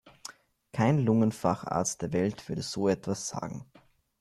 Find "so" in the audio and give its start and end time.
2.63-2.89